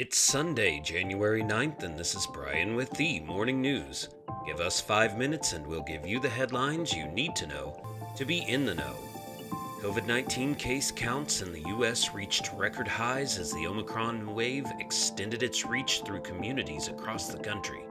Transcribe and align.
It's 0.00 0.16
Sunday, 0.16 0.78
January 0.78 1.42
9th, 1.42 1.82
and 1.82 1.98
this 1.98 2.14
is 2.14 2.24
Brian 2.28 2.76
with 2.76 2.88
the 2.92 3.18
Morning 3.18 3.60
News. 3.60 4.08
Give 4.46 4.60
us 4.60 4.80
five 4.80 5.18
minutes 5.18 5.54
and 5.54 5.66
we'll 5.66 5.82
give 5.82 6.06
you 6.06 6.20
the 6.20 6.28
headlines 6.28 6.92
you 6.92 7.08
need 7.08 7.34
to 7.34 7.48
know 7.48 7.82
to 8.14 8.24
be 8.24 8.42
in 8.42 8.64
the 8.64 8.76
know. 8.76 8.94
COVID 9.80 10.06
19 10.06 10.54
case 10.54 10.92
counts 10.92 11.42
in 11.42 11.50
the 11.50 11.64
U.S. 11.70 12.14
reached 12.14 12.52
record 12.52 12.86
highs 12.86 13.38
as 13.38 13.52
the 13.52 13.66
Omicron 13.66 14.32
wave 14.36 14.66
extended 14.78 15.42
its 15.42 15.66
reach 15.66 16.02
through 16.06 16.20
communities 16.20 16.86
across 16.86 17.26
the 17.26 17.42
country. 17.42 17.82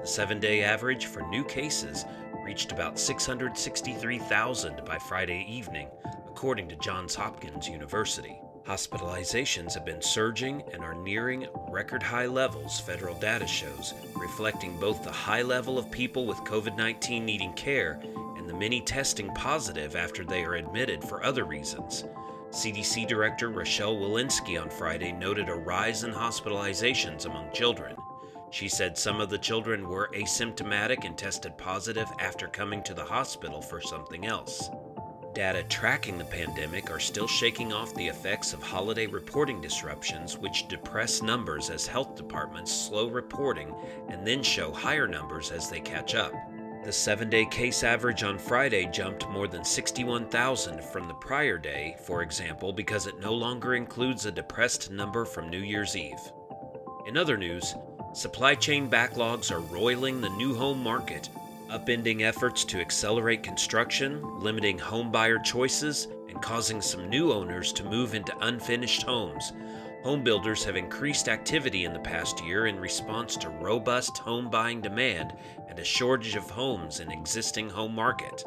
The 0.00 0.08
seven 0.08 0.40
day 0.40 0.64
average 0.64 1.06
for 1.06 1.22
new 1.28 1.44
cases 1.44 2.04
reached 2.44 2.72
about 2.72 2.98
663,000 2.98 4.84
by 4.84 4.98
Friday 4.98 5.46
evening, 5.48 5.86
according 6.26 6.68
to 6.70 6.76
Johns 6.76 7.14
Hopkins 7.14 7.68
University. 7.68 8.40
Hospitalizations 8.66 9.74
have 9.74 9.84
been 9.84 10.00
surging 10.00 10.62
and 10.72 10.82
are 10.82 10.94
nearing 10.94 11.46
record 11.68 12.02
high 12.02 12.24
levels, 12.24 12.80
federal 12.80 13.14
data 13.16 13.46
shows, 13.46 13.92
reflecting 14.16 14.80
both 14.80 15.04
the 15.04 15.12
high 15.12 15.42
level 15.42 15.78
of 15.78 15.90
people 15.90 16.24
with 16.24 16.38
COVID 16.38 16.74
19 16.74 17.26
needing 17.26 17.52
care 17.52 18.00
and 18.38 18.48
the 18.48 18.54
many 18.54 18.80
testing 18.80 19.28
positive 19.34 19.96
after 19.96 20.24
they 20.24 20.44
are 20.44 20.54
admitted 20.54 21.04
for 21.04 21.22
other 21.22 21.44
reasons. 21.44 22.04
CDC 22.48 23.06
Director 23.06 23.50
Rochelle 23.50 23.96
Walensky 23.96 24.58
on 24.58 24.70
Friday 24.70 25.12
noted 25.12 25.50
a 25.50 25.54
rise 25.54 26.02
in 26.02 26.12
hospitalizations 26.12 27.26
among 27.26 27.52
children. 27.52 27.94
She 28.50 28.68
said 28.68 28.96
some 28.96 29.20
of 29.20 29.28
the 29.28 29.36
children 29.36 29.86
were 29.86 30.10
asymptomatic 30.14 31.04
and 31.04 31.18
tested 31.18 31.58
positive 31.58 32.08
after 32.18 32.46
coming 32.46 32.82
to 32.84 32.94
the 32.94 33.04
hospital 33.04 33.60
for 33.60 33.82
something 33.82 34.24
else. 34.24 34.70
Data 35.34 35.64
tracking 35.64 36.16
the 36.16 36.24
pandemic 36.24 36.92
are 36.92 37.00
still 37.00 37.26
shaking 37.26 37.72
off 37.72 37.92
the 37.96 38.06
effects 38.06 38.52
of 38.52 38.62
holiday 38.62 39.06
reporting 39.06 39.60
disruptions, 39.60 40.38
which 40.38 40.68
depress 40.68 41.22
numbers 41.22 41.70
as 41.70 41.88
health 41.88 42.14
departments 42.14 42.72
slow 42.72 43.08
reporting 43.08 43.74
and 44.08 44.24
then 44.24 44.44
show 44.44 44.72
higher 44.72 45.08
numbers 45.08 45.50
as 45.50 45.68
they 45.68 45.80
catch 45.80 46.14
up. 46.14 46.32
The 46.84 46.92
seven 46.92 47.30
day 47.30 47.46
case 47.46 47.82
average 47.82 48.22
on 48.22 48.38
Friday 48.38 48.88
jumped 48.92 49.28
more 49.28 49.48
than 49.48 49.64
61,000 49.64 50.84
from 50.84 51.08
the 51.08 51.14
prior 51.14 51.58
day, 51.58 51.96
for 52.04 52.22
example, 52.22 52.72
because 52.72 53.08
it 53.08 53.18
no 53.18 53.34
longer 53.34 53.74
includes 53.74 54.26
a 54.26 54.30
depressed 54.30 54.92
number 54.92 55.24
from 55.24 55.50
New 55.50 55.58
Year's 55.58 55.96
Eve. 55.96 56.20
In 57.06 57.16
other 57.16 57.36
news, 57.36 57.74
supply 58.12 58.54
chain 58.54 58.88
backlogs 58.88 59.50
are 59.50 59.60
roiling 59.60 60.20
the 60.20 60.28
new 60.28 60.54
home 60.54 60.80
market 60.80 61.28
upending 61.74 62.22
efforts 62.22 62.64
to 62.64 62.80
accelerate 62.80 63.42
construction, 63.42 64.22
limiting 64.38 64.78
homebuyer 64.78 65.42
choices, 65.42 66.06
and 66.28 66.40
causing 66.40 66.80
some 66.80 67.08
new 67.08 67.32
owners 67.32 67.72
to 67.72 67.82
move 67.82 68.14
into 68.14 68.36
unfinished 68.46 69.02
homes. 69.02 69.52
Home 70.04 70.22
builders 70.22 70.62
have 70.62 70.76
increased 70.76 71.28
activity 71.28 71.84
in 71.84 71.92
the 71.92 71.98
past 71.98 72.44
year 72.44 72.66
in 72.66 72.78
response 72.78 73.36
to 73.38 73.48
robust 73.48 74.18
home 74.18 74.50
buying 74.50 74.80
demand 74.80 75.34
and 75.68 75.76
a 75.80 75.84
shortage 75.84 76.36
of 76.36 76.48
homes 76.48 77.00
in 77.00 77.10
existing 77.10 77.68
home 77.68 77.94
market. 77.94 78.44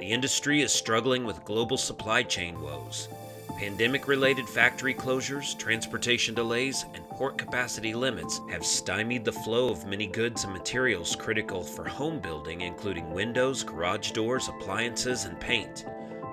The 0.00 0.10
industry 0.10 0.62
is 0.62 0.72
struggling 0.72 1.24
with 1.24 1.44
global 1.44 1.76
supply 1.76 2.24
chain 2.24 2.60
woes. 2.60 3.08
Pandemic 3.56 4.06
related 4.06 4.46
factory 4.46 4.92
closures, 4.92 5.58
transportation 5.58 6.34
delays, 6.34 6.84
and 6.92 7.08
port 7.08 7.38
capacity 7.38 7.94
limits 7.94 8.42
have 8.50 8.66
stymied 8.66 9.24
the 9.24 9.32
flow 9.32 9.70
of 9.70 9.86
many 9.86 10.06
goods 10.06 10.44
and 10.44 10.52
materials 10.52 11.16
critical 11.16 11.62
for 11.64 11.88
home 11.88 12.20
building, 12.20 12.60
including 12.60 13.14
windows, 13.14 13.62
garage 13.62 14.10
doors, 14.10 14.48
appliances, 14.48 15.24
and 15.24 15.40
paint. 15.40 15.86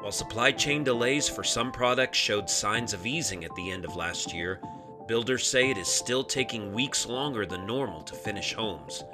While 0.00 0.10
supply 0.10 0.50
chain 0.50 0.82
delays 0.82 1.28
for 1.28 1.44
some 1.44 1.70
products 1.70 2.18
showed 2.18 2.50
signs 2.50 2.92
of 2.92 3.06
easing 3.06 3.44
at 3.44 3.54
the 3.54 3.70
end 3.70 3.84
of 3.84 3.94
last 3.94 4.34
year, 4.34 4.60
builders 5.06 5.46
say 5.46 5.70
it 5.70 5.78
is 5.78 5.86
still 5.86 6.24
taking 6.24 6.72
weeks 6.72 7.06
longer 7.06 7.46
than 7.46 7.64
normal 7.64 8.02
to 8.02 8.14
finish 8.16 8.54
homes. 8.54 9.04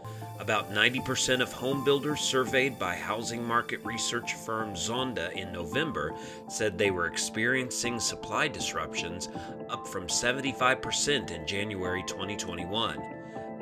About 0.40 0.72
90% 0.72 1.42
of 1.42 1.52
home 1.52 1.84
builders 1.84 2.22
surveyed 2.22 2.78
by 2.78 2.96
housing 2.96 3.44
market 3.44 3.78
research 3.84 4.32
firm 4.32 4.72
Zonda 4.72 5.30
in 5.32 5.52
November 5.52 6.14
said 6.48 6.78
they 6.78 6.90
were 6.90 7.06
experiencing 7.06 8.00
supply 8.00 8.48
disruptions, 8.48 9.28
up 9.68 9.86
from 9.86 10.06
75% 10.06 11.30
in 11.30 11.46
January 11.46 12.02
2021. 12.06 13.02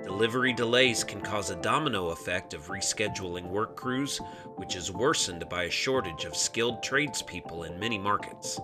Delivery 0.04 0.52
delays 0.52 1.02
can 1.02 1.20
cause 1.20 1.50
a 1.50 1.56
domino 1.56 2.10
effect 2.10 2.54
of 2.54 2.68
rescheduling 2.68 3.48
work 3.48 3.74
crews, 3.74 4.20
which 4.54 4.76
is 4.76 4.92
worsened 4.92 5.48
by 5.48 5.64
a 5.64 5.70
shortage 5.70 6.26
of 6.26 6.36
skilled 6.36 6.80
tradespeople 6.80 7.64
in 7.64 7.76
many 7.80 7.98
markets. 7.98 8.60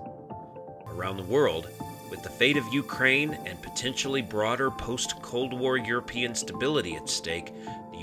Around 0.87 1.17
the 1.17 1.25
world, 1.25 1.69
with 2.11 2.22
the 2.22 2.31
fate 2.31 2.56
of 2.56 2.72
Ukraine 2.72 3.37
and 3.44 3.61
potentially 3.61 4.22
broader 4.22 4.71
post 4.71 5.21
Cold 5.21 5.53
War 5.53 5.77
European 5.77 6.33
stability 6.37 6.94
at 6.94 7.09
stake, 7.09 7.53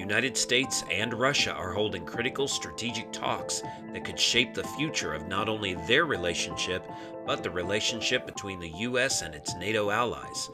United 0.01 0.35
States 0.35 0.83
and 0.89 1.13
Russia 1.13 1.53
are 1.53 1.71
holding 1.71 2.03
critical 2.03 2.47
strategic 2.47 3.11
talks 3.11 3.61
that 3.93 4.03
could 4.03 4.19
shape 4.19 4.53
the 4.53 4.63
future 4.63 5.13
of 5.13 5.27
not 5.27 5.47
only 5.47 5.75
their 5.75 6.05
relationship, 6.05 6.83
but 7.27 7.43
the 7.43 7.51
relationship 7.51 8.25
between 8.25 8.59
the 8.59 8.71
U.S. 8.79 9.21
and 9.21 9.35
its 9.35 9.55
NATO 9.55 9.91
allies. 9.91 10.49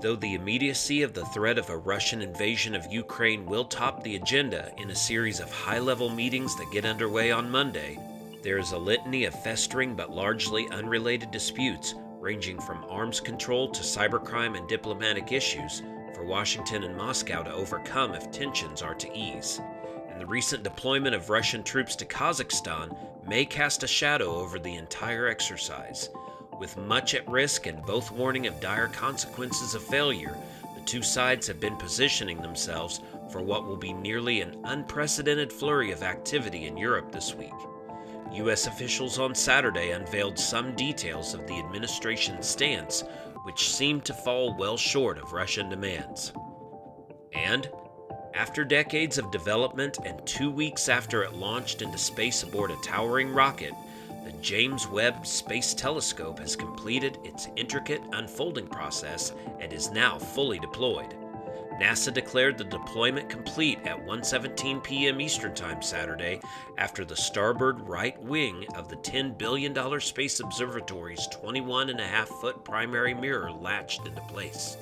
Though 0.00 0.16
the 0.16 0.32
immediacy 0.32 1.02
of 1.02 1.12
the 1.12 1.26
threat 1.26 1.58
of 1.58 1.68
a 1.68 1.76
Russian 1.76 2.22
invasion 2.22 2.74
of 2.74 2.90
Ukraine 2.90 3.44
will 3.44 3.66
top 3.66 4.02
the 4.02 4.16
agenda 4.16 4.72
in 4.78 4.90
a 4.90 4.96
series 4.96 5.38
of 5.38 5.52
high 5.52 5.80
level 5.80 6.08
meetings 6.08 6.56
that 6.56 6.72
get 6.72 6.86
underway 6.86 7.30
on 7.30 7.50
Monday, 7.50 7.98
there 8.42 8.56
is 8.56 8.72
a 8.72 8.78
litany 8.78 9.26
of 9.26 9.42
festering 9.42 9.96
but 9.96 10.10
largely 10.10 10.66
unrelated 10.70 11.30
disputes, 11.30 11.94
ranging 12.20 12.58
from 12.58 12.84
arms 12.88 13.20
control 13.20 13.68
to 13.68 13.82
cybercrime 13.82 14.56
and 14.56 14.66
diplomatic 14.66 15.30
issues, 15.30 15.82
for 16.18 16.24
Washington 16.24 16.82
and 16.82 16.96
Moscow 16.96 17.44
to 17.44 17.54
overcome 17.54 18.12
if 18.12 18.32
tensions 18.32 18.82
are 18.82 18.94
to 18.94 19.16
ease. 19.16 19.60
And 20.10 20.20
the 20.20 20.26
recent 20.26 20.64
deployment 20.64 21.14
of 21.14 21.30
Russian 21.30 21.62
troops 21.62 21.94
to 21.94 22.04
Kazakhstan 22.04 22.96
may 23.24 23.44
cast 23.44 23.84
a 23.84 23.86
shadow 23.86 24.34
over 24.34 24.58
the 24.58 24.74
entire 24.74 25.28
exercise. 25.28 26.10
With 26.58 26.76
much 26.76 27.14
at 27.14 27.28
risk 27.28 27.68
and 27.68 27.86
both 27.86 28.10
warning 28.10 28.48
of 28.48 28.60
dire 28.60 28.88
consequences 28.88 29.76
of 29.76 29.84
failure, 29.84 30.36
the 30.74 30.84
two 30.84 31.02
sides 31.02 31.46
have 31.46 31.60
been 31.60 31.76
positioning 31.76 32.42
themselves 32.42 33.00
for 33.30 33.40
what 33.40 33.64
will 33.64 33.76
be 33.76 33.92
nearly 33.92 34.40
an 34.40 34.60
unprecedented 34.64 35.52
flurry 35.52 35.92
of 35.92 36.02
activity 36.02 36.66
in 36.66 36.76
Europe 36.76 37.12
this 37.12 37.36
week. 37.36 37.54
U.S. 38.32 38.66
officials 38.66 39.20
on 39.20 39.36
Saturday 39.36 39.92
unveiled 39.92 40.38
some 40.38 40.74
details 40.74 41.32
of 41.32 41.46
the 41.46 41.58
administration's 41.58 42.48
stance 42.48 43.04
which 43.48 43.70
seemed 43.70 44.04
to 44.04 44.12
fall 44.12 44.54
well 44.58 44.76
short 44.76 45.16
of 45.16 45.32
Russian 45.32 45.70
demands. 45.70 46.34
And, 47.32 47.66
after 48.34 48.62
decades 48.62 49.16
of 49.16 49.30
development 49.30 49.96
and 50.04 50.20
two 50.26 50.50
weeks 50.50 50.90
after 50.90 51.22
it 51.22 51.32
launched 51.32 51.80
into 51.80 51.96
space 51.96 52.42
aboard 52.42 52.70
a 52.70 52.76
towering 52.82 53.32
rocket, 53.32 53.72
the 54.22 54.32
James 54.42 54.86
Webb 54.86 55.26
Space 55.26 55.72
Telescope 55.72 56.38
has 56.40 56.56
completed 56.56 57.16
its 57.24 57.48
intricate 57.56 58.02
unfolding 58.12 58.66
process 58.66 59.32
and 59.60 59.72
is 59.72 59.90
now 59.90 60.18
fully 60.18 60.58
deployed. 60.58 61.14
NASA 61.80 62.12
declared 62.12 62.58
the 62.58 62.64
deployment 62.64 63.28
complete 63.28 63.78
at 63.84 64.04
1:17 64.04 64.82
p.m. 64.82 65.20
Eastern 65.20 65.54
Time 65.54 65.80
Saturday 65.80 66.40
after 66.76 67.04
the 67.04 67.14
starboard 67.14 67.80
right 67.88 68.20
wing 68.20 68.66
of 68.74 68.88
the 68.88 68.96
$10 68.96 69.38
billion 69.38 70.00
Space 70.00 70.40
Observatory's 70.40 71.28
21.5-foot 71.28 72.64
primary 72.64 73.14
mirror 73.14 73.52
latched 73.52 74.04
into 74.06 74.20
place. 74.22 74.76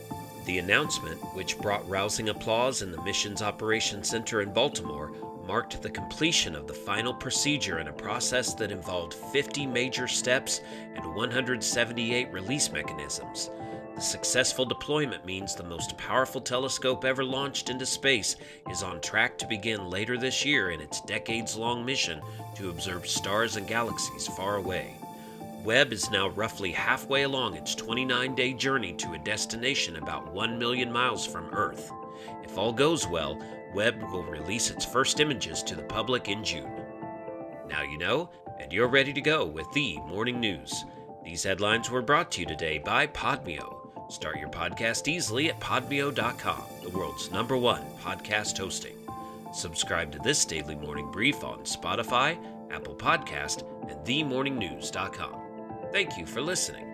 The 0.46 0.58
announcement, 0.58 1.20
which 1.34 1.58
brought 1.58 1.86
rousing 1.88 2.30
applause 2.30 2.80
in 2.80 2.92
the 2.92 3.02
mission's 3.02 3.42
operations 3.42 4.08
center 4.08 4.40
in 4.40 4.54
Baltimore, 4.54 5.12
marked 5.46 5.82
the 5.82 5.90
completion 5.90 6.54
of 6.54 6.66
the 6.66 6.74
final 6.74 7.12
procedure 7.12 7.78
in 7.78 7.88
a 7.88 7.92
process 7.92 8.54
that 8.54 8.70
involved 8.70 9.14
50 9.14 9.66
major 9.66 10.08
steps 10.08 10.60
and 10.94 11.14
178 11.14 12.32
release 12.32 12.72
mechanisms. 12.72 13.50
The 13.96 14.02
successful 14.02 14.66
deployment 14.66 15.24
means 15.24 15.54
the 15.54 15.64
most 15.64 15.96
powerful 15.96 16.42
telescope 16.42 17.02
ever 17.06 17.24
launched 17.24 17.70
into 17.70 17.86
space 17.86 18.36
is 18.70 18.82
on 18.82 19.00
track 19.00 19.38
to 19.38 19.46
begin 19.46 19.88
later 19.88 20.18
this 20.18 20.44
year 20.44 20.70
in 20.70 20.82
its 20.82 21.00
decades 21.00 21.56
long 21.56 21.82
mission 21.82 22.20
to 22.56 22.68
observe 22.68 23.06
stars 23.06 23.56
and 23.56 23.66
galaxies 23.66 24.26
far 24.28 24.56
away. 24.56 24.94
Webb 25.64 25.94
is 25.94 26.10
now 26.10 26.28
roughly 26.28 26.72
halfway 26.72 27.22
along 27.22 27.54
its 27.54 27.74
29 27.74 28.34
day 28.34 28.52
journey 28.52 28.92
to 28.92 29.14
a 29.14 29.18
destination 29.18 29.96
about 29.96 30.30
1 30.30 30.58
million 30.58 30.92
miles 30.92 31.24
from 31.24 31.48
Earth. 31.54 31.90
If 32.44 32.58
all 32.58 32.74
goes 32.74 33.08
well, 33.08 33.40
Webb 33.72 34.02
will 34.12 34.24
release 34.24 34.70
its 34.70 34.84
first 34.84 35.20
images 35.20 35.62
to 35.62 35.74
the 35.74 35.84
public 35.84 36.28
in 36.28 36.44
June. 36.44 36.70
Now 37.66 37.80
you 37.80 37.96
know, 37.96 38.28
and 38.60 38.70
you're 38.74 38.88
ready 38.88 39.14
to 39.14 39.22
go 39.22 39.46
with 39.46 39.72
the 39.72 39.96
morning 40.00 40.38
news. 40.38 40.84
These 41.24 41.44
headlines 41.44 41.90
were 41.90 42.02
brought 42.02 42.30
to 42.32 42.42
you 42.42 42.46
today 42.46 42.76
by 42.76 43.06
Podmeo. 43.06 43.75
Start 44.08 44.38
your 44.38 44.48
podcast 44.48 45.08
easily 45.08 45.50
at 45.50 45.60
podmeo.com, 45.60 46.62
the 46.82 46.90
world's 46.90 47.30
number 47.30 47.56
one 47.56 47.82
podcast 48.00 48.56
hosting. 48.58 48.96
Subscribe 49.52 50.12
to 50.12 50.18
this 50.18 50.44
daily 50.44 50.76
morning 50.76 51.10
brief 51.10 51.42
on 51.42 51.60
Spotify, 51.60 52.38
Apple 52.70 52.94
Podcast, 52.94 53.62
and 53.90 53.98
themorningnews.com. 54.06 55.40
Thank 55.92 56.18
you 56.18 56.26
for 56.26 56.40
listening. 56.40 56.85